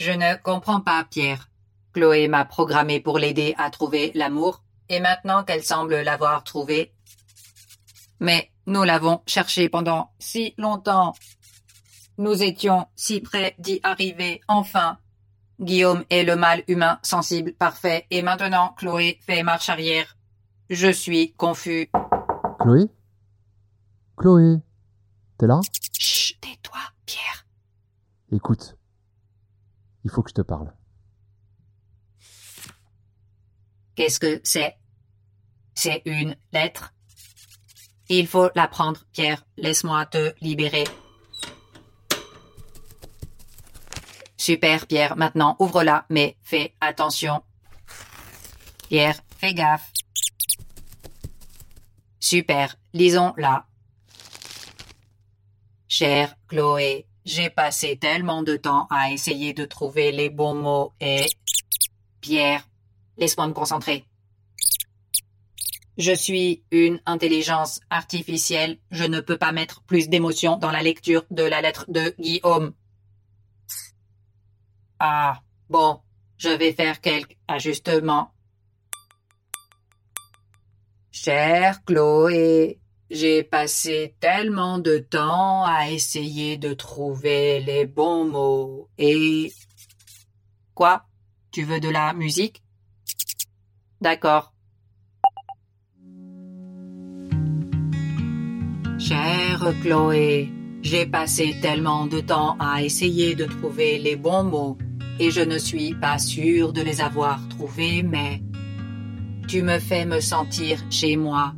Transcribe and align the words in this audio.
Je 0.00 0.12
ne 0.12 0.34
comprends 0.42 0.80
pas, 0.80 1.04
Pierre. 1.04 1.50
Chloé 1.92 2.26
m'a 2.26 2.46
programmé 2.46 3.00
pour 3.00 3.18
l'aider 3.18 3.54
à 3.58 3.68
trouver 3.68 4.12
l'amour, 4.14 4.64
et 4.88 4.98
maintenant 4.98 5.44
qu'elle 5.44 5.62
semble 5.62 5.94
l'avoir 6.00 6.42
trouvé. 6.42 6.94
Mais 8.18 8.50
nous 8.64 8.82
l'avons 8.82 9.20
cherché 9.26 9.68
pendant 9.68 10.10
si 10.18 10.54
longtemps. 10.56 11.14
Nous 12.16 12.42
étions 12.42 12.86
si 12.96 13.20
près 13.20 13.54
d'y 13.58 13.78
arriver, 13.82 14.40
enfin. 14.48 14.98
Guillaume 15.60 16.06
est 16.08 16.22
le 16.22 16.34
mâle 16.34 16.64
humain 16.66 16.98
sensible 17.02 17.52
parfait, 17.52 18.06
et 18.10 18.22
maintenant 18.22 18.74
Chloé 18.78 19.20
fait 19.26 19.42
marche 19.42 19.68
arrière. 19.68 20.16
Je 20.70 20.90
suis 20.90 21.34
confus. 21.34 21.90
Chloé? 22.58 22.86
Chloé 24.16 24.60
T'es 25.36 25.46
là? 25.46 25.60
Chut, 25.92 26.40
tais-toi, 26.40 26.80
Pierre. 27.04 27.46
Écoute, 28.32 28.76
il 30.04 30.10
faut 30.10 30.22
que 30.22 30.30
je 30.30 30.34
te 30.34 30.42
parle. 30.42 30.72
Qu'est-ce 33.94 34.20
que 34.20 34.40
c'est? 34.44 34.76
C'est 35.74 36.02
une 36.04 36.36
lettre. 36.52 36.94
Il 38.08 38.26
faut 38.26 38.50
la 38.54 38.66
prendre, 38.66 39.04
Pierre. 39.12 39.44
Laisse-moi 39.56 40.06
te 40.06 40.34
libérer. 40.40 40.84
Super, 44.36 44.86
Pierre. 44.86 45.16
Maintenant, 45.16 45.56
ouvre-la, 45.58 46.06
mais 46.08 46.38
fais 46.42 46.74
attention. 46.80 47.42
Pierre, 48.88 49.20
fais 49.36 49.54
gaffe. 49.54 49.92
Super, 52.18 52.76
lisons-la. 52.94 53.66
Chère 55.88 56.36
Chloé, 56.48 57.06
j'ai 57.24 57.50
passé 57.50 57.96
tellement 57.96 58.42
de 58.42 58.56
temps 58.56 58.86
à 58.90 59.12
essayer 59.12 59.52
de 59.52 59.64
trouver 59.64 60.12
les 60.12 60.30
bons 60.30 60.54
mots 60.54 60.92
et... 61.00 61.26
Pierre, 62.20 62.68
laisse-moi 63.16 63.46
me 63.46 63.52
concentrer. 63.54 64.04
Je 65.96 66.12
suis 66.12 66.64
une 66.70 67.00
intelligence 67.06 67.80
artificielle. 67.90 68.78
Je 68.90 69.04
ne 69.04 69.20
peux 69.20 69.36
pas 69.36 69.52
mettre 69.52 69.82
plus 69.82 70.08
d'émotion 70.08 70.56
dans 70.56 70.70
la 70.70 70.82
lecture 70.82 71.24
de 71.30 71.42
la 71.42 71.60
lettre 71.60 71.86
de 71.88 72.14
Guillaume. 72.18 72.74
Ah, 74.98 75.42
bon, 75.68 76.00
je 76.36 76.48
vais 76.48 76.72
faire 76.72 77.00
quelques 77.00 77.36
ajustements. 77.48 78.32
Chère 81.10 81.84
Chloé, 81.84 82.79
j'ai 83.10 83.42
passé 83.42 84.14
tellement 84.20 84.78
de 84.78 84.98
temps 84.98 85.64
à 85.64 85.90
essayer 85.90 86.56
de 86.56 86.72
trouver 86.72 87.60
les 87.60 87.84
bons 87.84 88.24
mots. 88.24 88.88
Et... 88.98 89.52
Quoi? 90.74 91.04
Tu 91.50 91.64
veux 91.64 91.80
de 91.80 91.88
la 91.88 92.14
musique? 92.14 92.62
D'accord. 94.00 94.54
Chère 98.98 99.74
Chloé, 99.82 100.48
j'ai 100.82 101.06
passé 101.06 101.56
tellement 101.60 102.06
de 102.06 102.20
temps 102.20 102.56
à 102.60 102.82
essayer 102.82 103.34
de 103.34 103.44
trouver 103.44 103.98
les 103.98 104.14
bons 104.14 104.44
mots 104.44 104.78
et 105.18 105.30
je 105.30 105.40
ne 105.40 105.58
suis 105.58 105.94
pas 105.94 106.18
sûre 106.18 106.72
de 106.72 106.80
les 106.80 107.00
avoir 107.00 107.40
trouvés, 107.48 108.02
mais 108.02 108.40
tu 109.48 109.62
me 109.62 109.78
fais 109.78 110.04
me 110.06 110.20
sentir 110.20 110.78
chez 110.90 111.16
moi 111.16 111.54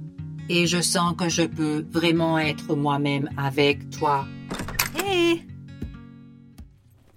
et 0.53 0.67
je 0.67 0.83
sens 0.83 1.17
que 1.17 1.31
je 1.31 1.45
peux 1.45 1.87
vraiment 1.91 2.39
être 2.39 2.77
moi-même 2.77 3.31
avec 3.39 3.89
toi. 3.89 4.27
Hé 4.99 5.41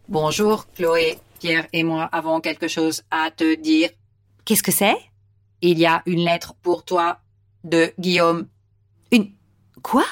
Bonjour 0.08 0.72
Chloé, 0.72 1.18
Pierre 1.42 1.68
et 1.74 1.84
moi 1.84 2.06
avons 2.14 2.40
quelque 2.40 2.70
chose 2.70 3.04
à 3.12 3.32
te 3.32 3.56
dire. 3.56 3.90
Qu'est-ce 4.46 4.64
que 4.64 4.72
c'est? 4.72 4.96
Il 5.62 5.78
y 5.80 5.86
a 5.86 6.02
une 6.06 6.24
lettre 6.24 6.54
pour 6.62 6.86
toi 6.86 7.20
de 7.66 7.92
Guillaume. 8.00 8.48
Une... 9.12 9.34
Quoi? 9.84 10.06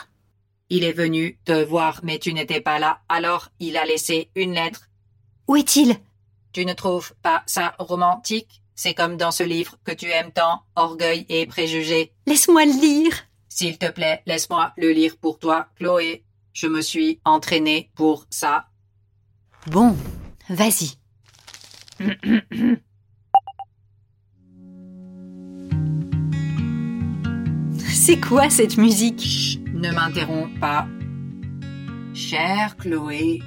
Il 0.70 0.84
est 0.84 0.92
venu 0.92 1.40
te 1.46 1.64
voir 1.64 2.02
mais 2.04 2.20
tu 2.20 2.34
n'étais 2.34 2.60
pas 2.60 2.78
là, 2.78 3.00
alors 3.08 3.52
il 3.62 3.78
a 3.78 3.86
laissé 3.86 4.32
une 4.36 4.54
lettre. 4.54 4.90
Où 5.48 5.56
est-il? 5.56 5.96
Tu 6.52 6.66
ne 6.66 6.74
trouves 6.74 7.14
pas 7.22 7.42
ça 7.46 7.74
romantique? 7.80 8.63
C'est 8.76 8.94
comme 8.94 9.18
dans 9.18 9.32
ce 9.32 9.44
livre 9.44 9.78
que 9.84 9.92
tu 9.92 10.10
aimes 10.10 10.32
tant, 10.32 10.64
Orgueil 10.76 11.26
et 11.30 11.46
préjugés. 11.46 12.14
Laisse-moi 12.26 12.66
le 12.66 12.82
lire. 12.82 13.14
S'il 13.50 13.78
te 13.78 13.90
plaît, 13.92 14.24
laisse-moi 14.26 14.74
le 14.78 14.92
lire 14.92 15.18
pour 15.18 15.38
toi, 15.38 15.68
Chloé. 15.76 16.24
Je 16.54 16.68
me 16.68 16.82
suis 16.82 17.20
entraînée 17.24 17.92
pour 17.96 18.26
ça. 18.30 18.68
Bon, 19.68 19.96
vas-y. 20.50 20.98
C'est 27.94 28.20
quoi 28.20 28.50
cette 28.50 28.78
musique? 28.78 29.22
Chut, 29.22 29.62
ne 29.74 29.92
m'interromps 29.92 30.60
pas. 30.60 30.88
Chère 32.14 32.76
Chloé, 32.78 33.40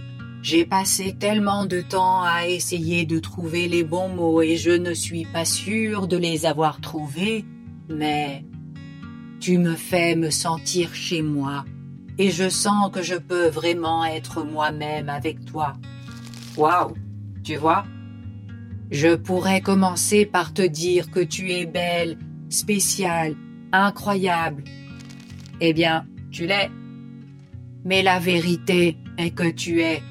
j'ai 0.47 0.65
passé 0.65 1.17
tellement 1.19 1.67
de 1.67 1.81
temps 1.81 2.23
à 2.23 2.47
essayer 2.47 3.05
de 3.05 3.19
trouver 3.19 3.67
les 3.67 3.83
bons 3.83 4.09
mots 4.09 4.43
et 4.43 4.57
je 4.57 4.71
ne 4.71 4.95
suis 4.95 5.25
pas 5.25 5.45
sûre 5.45 6.07
de 6.07 6.17
les 6.17 6.47
avoir 6.47 6.81
trouvés, 6.81 7.45
mais 7.89 8.45
tu 9.41 9.59
me 9.59 9.75
fais 9.75 10.15
me 10.15 10.31
sentir 10.31 10.95
chez 10.95 11.21
moi 11.21 11.65
et 12.17 12.31
je 12.31 12.49
sens 12.49 12.93
que 12.93 13.03
je 13.03 13.17
peux 13.17 13.49
vraiment 13.49 14.05
être 14.05 14.45
moi-même 14.45 15.09
avec 15.09 15.45
toi. 15.47 15.73
Waouh, 16.57 16.95
tu 17.43 17.57
vois? 17.57 17.85
Je 18.93 19.17
pourrais 19.17 19.61
commencer 19.61 20.27
par 20.27 20.55
te 20.55 20.63
dire 20.63 21.11
que 21.11 21.25
tu 21.25 21.51
es 21.51 21.67
belle, 21.67 22.19
spéciale, 22.51 23.35
incroyable. 23.73 24.63
Eh 25.61 25.73
bien, 25.73 26.07
tu 26.31 26.47
l'es. 26.47 26.71
Mais 27.85 28.05
la 28.05 28.21
vérité 28.21 28.97
est 29.19 29.31
que 29.33 29.51
tu 29.51 29.81
es 29.81 30.05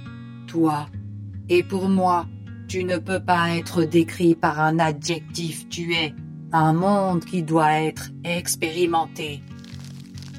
Et 1.50 1.64
pour 1.64 1.90
moi, 1.90 2.28
tu 2.68 2.84
ne 2.84 2.98
peux 2.98 3.20
pas 3.20 3.56
être 3.56 3.84
décrit 3.84 4.36
par 4.36 4.60
un 4.60 4.80
adjectif. 4.80 5.68
Tu 5.70 5.94
es 5.94 6.14
un 6.52 6.74
monde 6.74 7.24
qui 7.26 7.44
doit 7.44 7.82
être 7.82 8.12
expérimenté. 8.24 9.42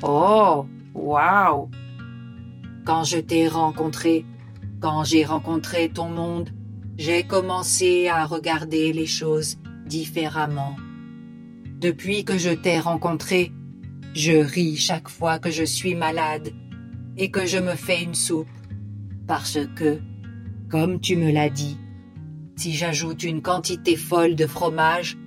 Oh, 0.02 0.66
waouh! 0.94 1.70
Quand 2.84 3.04
je 3.04 3.18
t'ai 3.18 3.48
rencontré, 3.48 4.24
quand 4.80 5.04
j'ai 5.04 5.24
rencontré 5.24 5.88
ton 5.88 6.08
monde, 6.08 6.50
j'ai 6.96 7.24
commencé 7.24 8.08
à 8.08 8.24
regarder 8.24 8.92
les 8.92 9.06
choses 9.06 9.58
différemment. 9.86 10.76
Depuis 11.80 12.24
que 12.24 12.38
je 12.38 12.50
t'ai 12.50 12.78
rencontré, 12.78 13.52
je 14.14 14.32
ris 14.32 14.76
chaque 14.76 15.08
fois 15.08 15.38
que 15.38 15.50
je 15.50 15.64
suis 15.64 15.94
malade 15.94 16.50
et 17.16 17.30
que 17.30 17.44
je 17.46 17.58
me 17.58 17.74
fais 17.74 18.02
une 18.02 18.14
soupe. 18.14 18.48
Parce 19.26 19.58
que, 19.74 19.98
comme 20.70 21.00
tu 21.00 21.16
me 21.16 21.32
l'as 21.32 21.50
dit, 21.50 21.78
si 22.56 22.72
j'ajoute 22.72 23.22
une 23.22 23.42
quantité 23.42 23.96
folle 23.96 24.36
de 24.36 24.46
fromage, 24.46 25.18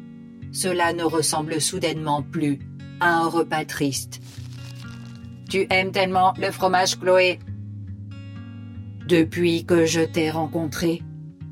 cela 0.51 0.93
ne 0.93 1.03
ressemble 1.03 1.61
soudainement 1.61 2.23
plus 2.23 2.59
à 2.99 3.17
un 3.17 3.27
repas 3.27 3.65
triste. 3.65 4.21
Tu 5.49 5.67
aimes 5.69 5.91
tellement 5.91 6.33
le 6.37 6.51
fromage, 6.51 6.99
Chloé 6.99 7.39
Depuis 9.07 9.65
que 9.65 9.85
je 9.85 10.01
t'ai 10.01 10.29
rencontré, 10.29 11.01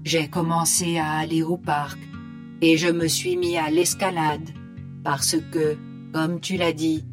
j'ai 0.03 0.29
commencé 0.29 0.97
à 0.97 1.13
aller 1.13 1.43
au 1.43 1.57
parc 1.57 1.99
et 2.61 2.77
je 2.77 2.87
me 2.87 3.07
suis 3.07 3.37
mis 3.37 3.57
à 3.57 3.69
l'escalade 3.69 4.49
parce 5.03 5.35
que, 5.51 5.77
comme 6.13 6.39
tu 6.39 6.57
l'as 6.57 6.73
dit, 6.73 7.05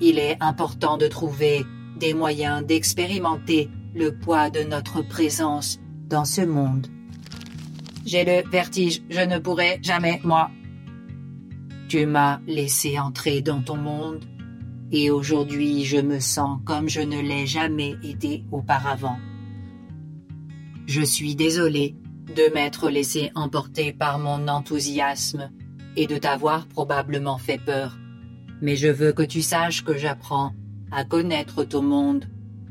il 0.00 0.18
est 0.18 0.36
important 0.40 0.96
de 0.96 1.06
trouver 1.06 1.64
des 1.98 2.14
moyens 2.14 2.64
d'expérimenter 2.64 3.68
le 3.96 4.14
poids 4.14 4.50
de 4.50 4.60
notre 4.60 5.00
présence 5.00 5.80
dans 6.06 6.26
ce 6.26 6.42
monde. 6.42 6.86
J'ai 8.04 8.24
le 8.24 8.48
vertige, 8.50 9.02
je 9.08 9.20
ne 9.20 9.38
pourrai 9.38 9.78
jamais, 9.82 10.20
moi. 10.22 10.50
Tu 11.88 12.04
m'as 12.04 12.40
laissé 12.46 12.98
entrer 12.98 13.40
dans 13.40 13.62
ton 13.62 13.76
monde 13.76 14.24
et 14.92 15.10
aujourd'hui 15.10 15.84
je 15.84 15.96
me 15.96 16.20
sens 16.20 16.60
comme 16.64 16.88
je 16.88 17.00
ne 17.00 17.20
l'ai 17.20 17.46
jamais 17.46 17.96
été 18.02 18.44
auparavant. 18.52 19.18
Je 20.86 21.02
suis 21.02 21.34
désolé 21.34 21.96
de 22.36 22.52
m'être 22.52 22.90
laissé 22.90 23.30
emporter 23.34 23.94
par 23.94 24.18
mon 24.18 24.46
enthousiasme 24.46 25.50
et 25.96 26.06
de 26.06 26.18
t'avoir 26.18 26.68
probablement 26.68 27.38
fait 27.38 27.58
peur, 27.64 27.96
mais 28.60 28.76
je 28.76 28.88
veux 28.88 29.12
que 29.12 29.22
tu 29.22 29.40
saches 29.40 29.84
que 29.84 29.96
j'apprends 29.96 30.52
à 30.92 31.04
connaître 31.04 31.64
ton 31.64 31.82
monde 31.82 32.26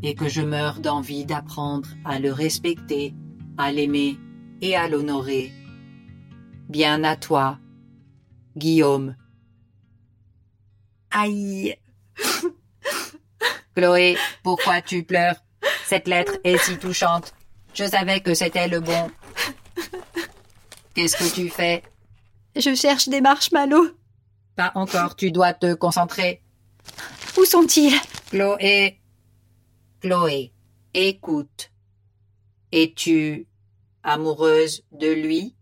et 0.06 0.14
que 0.14 0.30
je 0.30 0.42
meurs 0.42 0.80
d'envie 0.80 1.26
d'apprendre 1.26 1.90
à 2.06 2.20
le 2.20 2.32
respecter, 2.32 3.16
à 3.58 3.72
l'aimer 3.72 4.18
et 4.62 4.76
à 4.76 4.88
l'honorer. 4.88 5.52
Bien 6.70 7.04
à 7.04 7.16
toi, 7.16 7.58
Guillaume. 8.56 9.16
Aïe. 11.10 11.76
Chloé, 13.76 14.16
pourquoi 14.44 14.82
tu 14.84 15.04
pleures? 15.04 15.44
Cette 15.86 16.08
lettre 16.08 16.34
est 16.44 16.58
si 16.58 16.78
touchante. 16.78 17.34
Je 17.74 17.86
savais 17.86 18.20
que 18.20 18.36
c'était 18.36 18.68
le 18.68 18.82
bon. 18.82 19.10
Qu'est-ce 20.94 21.18
que 21.18 21.34
tu 21.34 21.50
fais? 21.50 21.82
Je 22.56 22.76
cherche 22.76 23.10
des 23.10 23.22
marshmallows. 23.22 23.90
Pas 24.56 24.72
encore, 24.76 25.16
tu 25.16 25.32
dois 25.32 25.54
te 25.54 25.74
concentrer. 25.74 26.44
Où 27.38 27.44
sont-ils? 27.44 28.00
Chloé. 28.30 29.00
Chloé, 30.02 30.52
écoute. 30.94 31.72
Es-tu 32.72 33.48
amoureuse 34.04 34.84
de 34.92 35.08
lui? 35.08 35.56